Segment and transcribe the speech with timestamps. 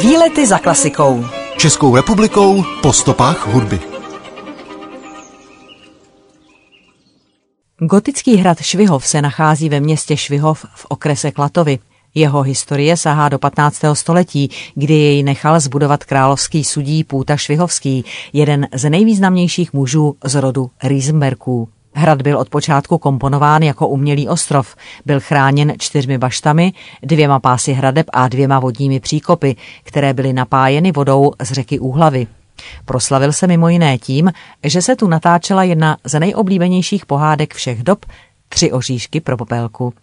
[0.00, 1.24] Výlety za klasikou.
[1.58, 3.80] Českou republikou po stopách hudby.
[7.78, 11.78] Gotický hrad Švihov se nachází ve městě Švihov v okrese Klatovy.
[12.14, 13.80] Jeho historie sahá do 15.
[13.92, 20.70] století, kdy jej nechal zbudovat královský sudí Půta Švihovský, jeden z nejvýznamnějších mužů z rodu
[20.82, 21.68] Riesenbergů.
[21.94, 24.76] Hrad byl od počátku komponován jako umělý ostrov.
[25.06, 26.72] Byl chráněn čtyřmi baštami,
[27.02, 32.26] dvěma pásy hradeb a dvěma vodními příkopy, které byly napájeny vodou z řeky Úhlavy.
[32.84, 34.32] Proslavil se mimo jiné tím,
[34.64, 38.06] že se tu natáčela jedna z nejoblíbenějších pohádek všech dob,
[38.52, 39.94] Tři oříšky pro popelku.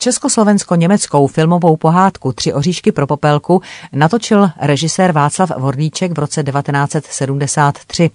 [0.00, 8.10] Československo-německou filmovou pohádku Tři oříšky pro popelku natočil režisér Václav Vorlíček v roce 1973.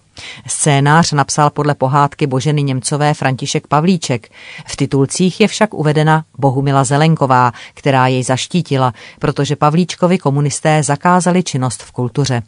[0.47, 4.29] Scénář napsal podle pohádky Boženy Němcové František Pavlíček.
[4.67, 11.83] V titulcích je však uvedena Bohumila Zelenková, která jej zaštítila, protože Pavlíčkovi komunisté zakázali činnost
[11.83, 12.43] v kultuře.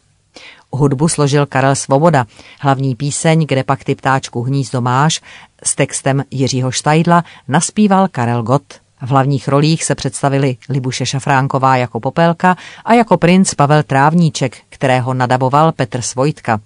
[0.71, 2.25] Hudbu složil Karel Svoboda,
[2.59, 5.21] hlavní píseň Kde pak ty ptáčku hnízdo máš
[5.63, 8.86] s textem Jiřího Štajdla naspíval Karel Gott.
[9.01, 15.13] V hlavních rolích se představili Libuše Šafránková jako Popelka a jako princ Pavel Trávníček, kterého
[15.13, 16.59] nadaboval Petr Svojtka.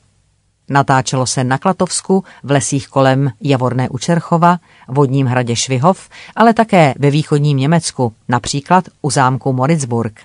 [0.69, 6.93] Natáčelo se na Klatovsku, v lesích kolem Javorné u Čerchova, vodním hradě Švihov, ale také
[6.99, 10.19] ve východním Německu, například u zámku Moritzburg.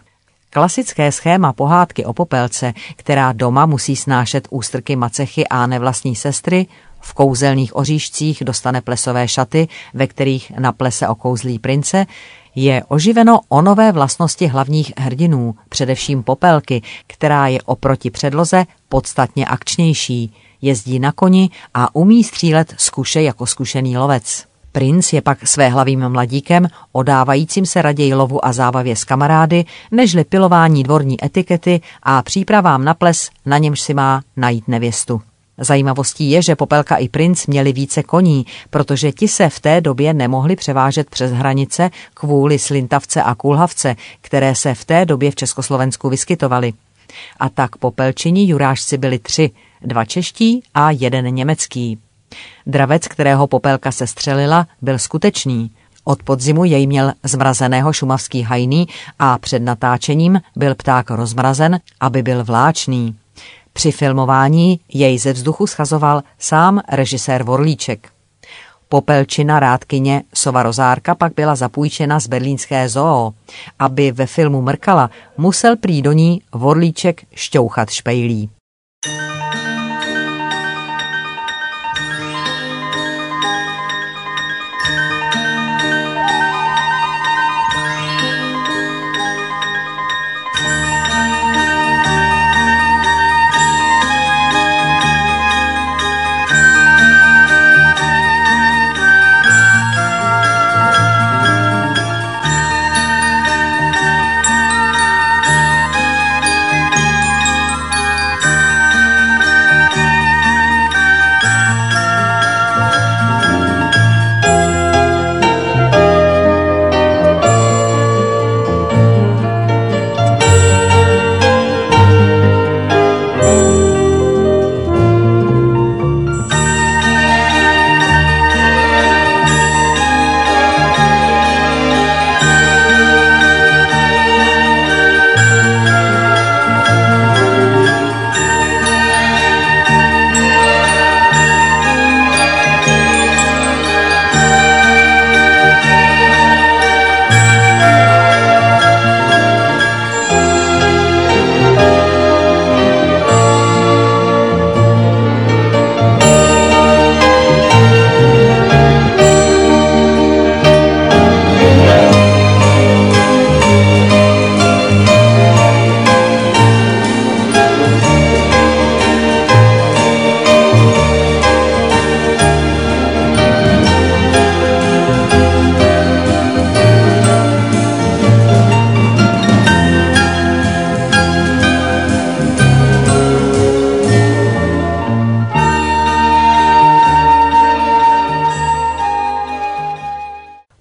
[0.50, 6.66] Klasické schéma pohádky o popelce, která doma musí snášet ústrky macechy a nevlastní sestry,
[7.06, 12.06] v kouzelných oříšcích dostane plesové šaty, ve kterých na plese okouzlí prince,
[12.54, 20.32] je oživeno o nové vlastnosti hlavních hrdinů, především Popelky, která je oproti předloze podstatně akčnější.
[20.62, 24.44] Jezdí na koni a umí střílet z kuše jako zkušený lovec.
[24.72, 30.24] Princ je pak své hlavým mladíkem, odávajícím se raději lovu a zábavě s kamarády, nežli
[30.24, 35.22] pilování dvorní etikety a přípravám na ples, na němž si má najít nevěstu.
[35.58, 40.14] Zajímavostí je, že Popelka i princ měli více koní, protože ti se v té době
[40.14, 46.08] nemohli převážet přes hranice kvůli slintavce a kulhavce, které se v té době v Československu
[46.08, 46.72] vyskytovaly.
[47.38, 49.50] A tak popelčini jurážci byli tři,
[49.82, 51.98] dva čeští a jeden německý.
[52.66, 55.70] Dravec, kterého Popelka se střelila, byl skutečný.
[56.04, 62.44] Od podzimu jej měl zmrazeného šumavský hajný a před natáčením byl pták rozmrazen, aby byl
[62.44, 63.14] vláčný.
[63.76, 68.08] Při filmování jej ze vzduchu schazoval sám režisér Vorlíček.
[68.88, 73.32] Popelčina rádkyně Sova Rozárka pak byla zapůjčena z berlínské zoo.
[73.78, 78.50] Aby ve filmu mrkala, musel prý do ní Vorlíček šťouchat špejlí.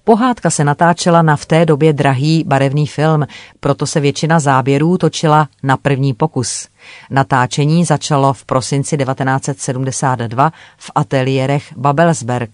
[0.08, 3.26] Pohádka se natáčela na v té době drahý barevný film,
[3.60, 6.68] proto se většina záběrů točila na první pokus.
[7.10, 12.50] Natáčení začalo v prosinci 1972 v ateliérech Babelsberg.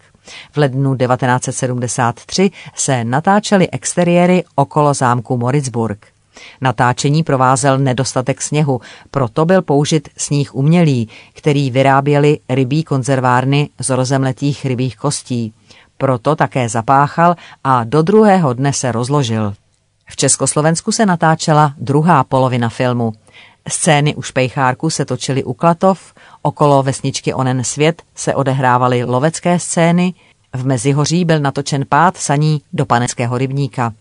[0.53, 6.07] V lednu 1973 se natáčely exteriéry okolo zámku Moritzburg.
[6.61, 14.67] Natáčení provázel nedostatek sněhu, proto byl použit sníh umělý, který vyráběli rybí konzervárny z rozemletých
[14.67, 15.53] rybích kostí.
[16.03, 19.55] Proto také zapáchal a do druhého dne se rozložil.
[20.07, 23.13] V Československu se natáčela druhá polovina filmu.
[23.69, 26.13] Scény u Špejchárku se točily u Klatov,
[26.43, 30.15] okolo vesničky Onen svět se odehrávaly lovecké scény,
[30.53, 33.93] v Mezihoří byl natočen pád saní do paneckého rybníka.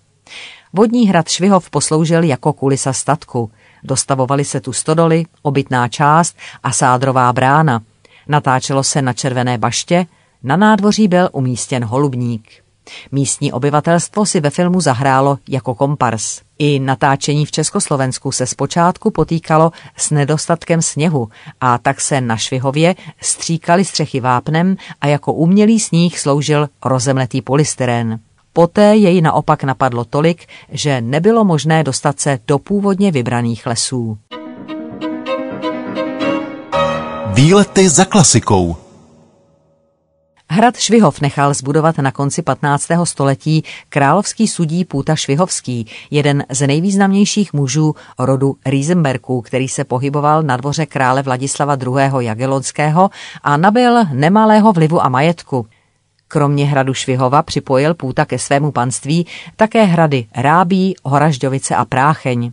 [0.74, 3.52] Vodní hrad Švihov posloužil jako kulisa statku.
[3.84, 7.82] Dostavovali se tu stodoly, obytná část a sádrová brána.
[8.28, 10.06] Natáčelo se na Červené baště,
[10.44, 12.62] na nádvoří byl umístěn holubník.
[13.12, 16.42] Místní obyvatelstvo si ve filmu zahrálo jako kompars.
[16.60, 21.30] I natáčení v Československu se zpočátku potýkalo s nedostatkem sněhu
[21.62, 28.20] a tak se na Švihově stříkali střechy vápnem a jako umělý sníh sloužil rozemletý polystyrén.
[28.54, 34.18] Poté jej naopak napadlo tolik, že nebylo možné dostat se do původně vybraných lesů.
[37.34, 38.76] Výlety za klasikou
[40.54, 42.88] Hrad Švihov nechal zbudovat na konci 15.
[43.04, 50.58] století královský sudí Půta Švihovský, jeden z nejvýznamnějších mužů rodu Riesenbergů, který se pohyboval na
[50.58, 52.26] dvoře krále Vladislava II.
[52.26, 53.10] Jagelonského
[53.44, 55.68] a nabil nemalého vlivu a majetku.
[56.28, 62.52] Kromě hradu Švihova připojil Půta ke svému panství také hrady Rábí, Horažďovice a Prácheň.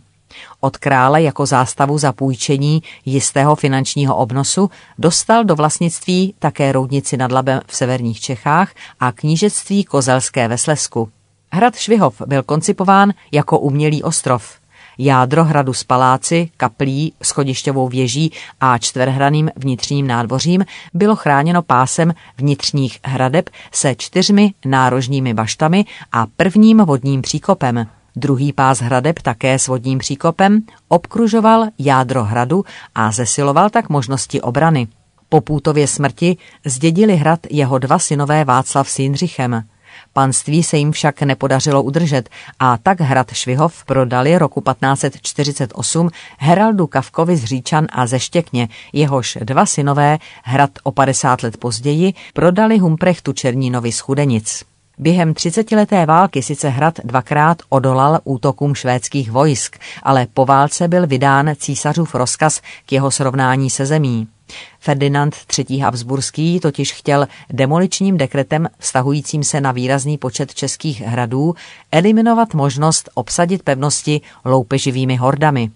[0.59, 7.31] Od krále jako zástavu za půjčení jistého finančního obnosu dostal do vlastnictví také roudnici nad
[7.31, 11.09] Labem v severních Čechách a knížectví Kozelské ve Slesku.
[11.51, 14.59] Hrad Švihov byl koncipován jako umělý ostrov.
[15.01, 18.31] Jádro hradu s paláci, kaplí, schodišťovou věží
[18.61, 26.77] a čtverhraným vnitřním nádvořím bylo chráněno pásem vnitřních hradeb se čtyřmi nárožními baštami a prvním
[26.77, 27.87] vodním příkopem.
[28.19, 34.87] Druhý pás hradeb také s vodním příkopem obkružoval jádro hradu a zesiloval tak možnosti obrany.
[35.29, 39.63] Po Půtově smrti zdědili hrad jeho dva synové Václav s Jindřichem.
[40.13, 42.29] Panství se jim však nepodařilo udržet
[42.59, 49.37] a tak hrad Švihov prodali roku 1548 Heraldu Kavkovi z Říčan a ze Štěkně, jehož
[49.41, 54.63] dva synové hrad o 50 let později prodali Humprechtu Černínovi z Chudenic.
[54.99, 61.51] Během třicetileté války sice hrad dvakrát odolal útokům švédských vojsk, ale po válce byl vydán
[61.55, 64.27] císařův rozkaz k jeho srovnání se zemí.
[64.79, 65.79] Ferdinand III.
[65.79, 71.55] Habsburský totiž chtěl demoličním dekretem vztahujícím se na výrazný počet českých hradů
[71.91, 75.71] eliminovat možnost obsadit pevnosti loupeživými hordami.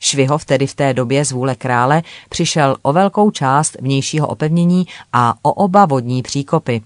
[0.00, 5.34] Švihov tedy v té době z vůle krále přišel o velkou část vnějšího opevnění a
[5.42, 6.82] o oba vodní příkopy.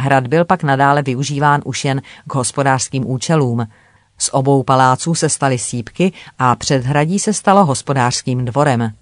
[0.00, 3.66] Hrad byl pak nadále využíván už jen k hospodářským účelům.
[4.18, 8.92] Z obou paláců se staly sípky a předhradí se stalo hospodářským dvorem.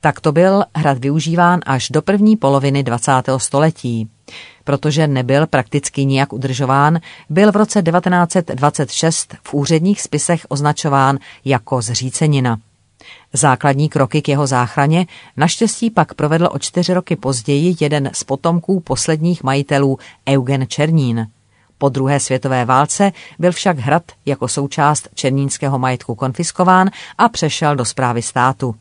[0.00, 3.12] Takto byl hrad využíván až do první poloviny 20.
[3.36, 4.10] století.
[4.64, 7.00] Protože nebyl prakticky nijak udržován,
[7.30, 12.58] byl v roce 1926 v úředních spisech označován jako zřícenina.
[13.32, 15.06] Základní kroky k jeho záchraně
[15.36, 21.26] naštěstí pak provedl o čtyři roky později jeden z potomků posledních majitelů Eugen Černín.
[21.78, 27.84] Po druhé světové válce byl však hrad jako součást černínského majetku konfiskován a přešel do
[27.84, 28.74] zprávy státu.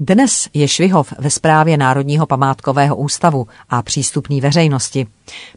[0.00, 5.06] Dnes je Švihov ve správě Národního památkového ústavu a přístupný veřejnosti.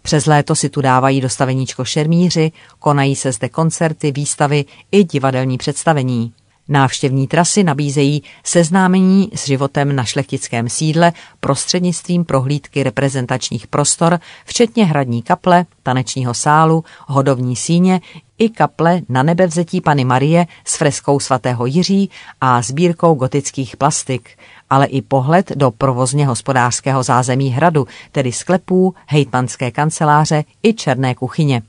[0.02, 6.34] Přes léto si tu dávají dostaveníčko šermíři, konají se zde koncerty, výstavy i divadelní představení.
[6.72, 15.22] Návštěvní trasy nabízejí seznámení s životem na šlechtickém sídle prostřednictvím prohlídky reprezentačních prostor, včetně hradní
[15.22, 18.01] kaple, tanečního sálu, hodovní síně
[18.38, 22.10] i kaple na nebevzetí Pany Marie s freskou svatého Jiří
[22.42, 24.30] a sbírkou gotických plastik,
[24.70, 31.62] ale i pohled do provozně hospodářského zázemí hradu, tedy sklepů, hejtmanské kanceláře i černé kuchyně.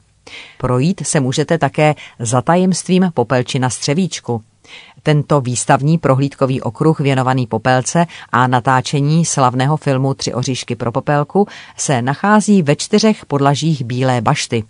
[0.58, 4.42] Projít se můžete také za tajemstvím Popelčina Střevíčku.
[5.02, 12.02] Tento výstavní prohlídkový okruh věnovaný Popelce a natáčení slavného filmu Tři oříšky pro Popelku se
[12.02, 14.64] nachází ve čtyřech podlažích Bílé bašty.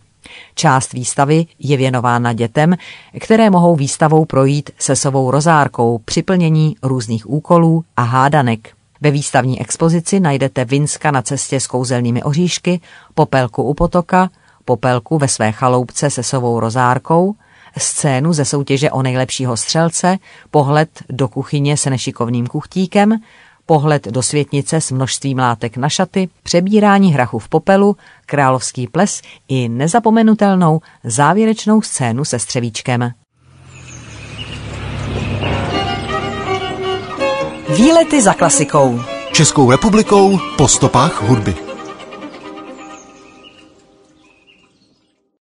[0.54, 2.76] Část výstavy je věnována dětem,
[3.20, 8.70] které mohou výstavou projít se sovou rozárkou při plnění různých úkolů a hádanek.
[9.00, 12.80] Ve výstavní expozici najdete Vinska na cestě s kouzelnými oříšky,
[13.14, 14.30] popelku u potoka,
[14.64, 17.34] popelku ve své chaloupce se sovou rozárkou,
[17.78, 20.18] scénu ze soutěže o nejlepšího střelce,
[20.50, 23.16] pohled do kuchyně se nešikovným kuchtíkem,
[23.66, 29.68] pohled do světnice s množstvím látek na šaty, přebírání hrachu v popelu, královský ples i
[29.68, 33.10] nezapomenutelnou závěrečnou scénu se střevíčkem.
[37.76, 39.00] Výlety za klasikou.
[39.32, 41.71] Českou republikou po stopách hudby.